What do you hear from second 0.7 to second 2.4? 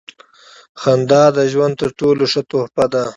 •خندا د ژوند تر ټولو